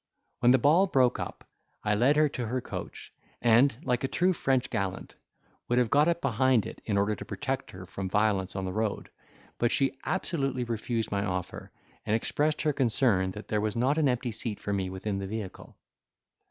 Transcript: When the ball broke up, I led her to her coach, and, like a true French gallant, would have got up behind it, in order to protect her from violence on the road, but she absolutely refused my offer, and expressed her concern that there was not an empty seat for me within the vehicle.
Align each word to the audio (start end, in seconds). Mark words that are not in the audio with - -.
When 0.39 0.49
the 0.49 0.57
ball 0.57 0.87
broke 0.87 1.19
up, 1.19 1.47
I 1.83 1.93
led 1.93 2.15
her 2.15 2.27
to 2.29 2.47
her 2.47 2.59
coach, 2.59 3.13
and, 3.39 3.75
like 3.83 4.03
a 4.03 4.07
true 4.07 4.33
French 4.33 4.71
gallant, 4.71 5.13
would 5.67 5.77
have 5.77 5.91
got 5.91 6.07
up 6.07 6.21
behind 6.21 6.65
it, 6.65 6.81
in 6.85 6.97
order 6.97 7.13
to 7.13 7.23
protect 7.23 7.69
her 7.69 7.85
from 7.85 8.09
violence 8.09 8.55
on 8.55 8.65
the 8.65 8.73
road, 8.73 9.11
but 9.59 9.69
she 9.71 9.99
absolutely 10.03 10.63
refused 10.63 11.11
my 11.11 11.23
offer, 11.23 11.71
and 12.03 12.15
expressed 12.15 12.63
her 12.63 12.73
concern 12.73 13.29
that 13.33 13.47
there 13.49 13.61
was 13.61 13.75
not 13.75 13.99
an 13.99 14.09
empty 14.09 14.31
seat 14.31 14.59
for 14.59 14.73
me 14.73 14.89
within 14.89 15.19
the 15.19 15.27
vehicle. 15.27 15.77